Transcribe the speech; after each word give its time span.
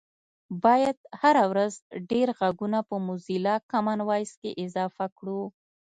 باید 0.63 0.97
هره 1.21 1.43
ورځ 1.51 1.73
ډېر 2.11 2.27
غږونه 2.39 2.79
په 2.89 2.95
موزیلا 3.07 3.55
کامن 3.71 3.99
وایس 4.09 4.31
کې 4.41 4.51
اضافه 4.65 5.05
کړو 5.17 5.41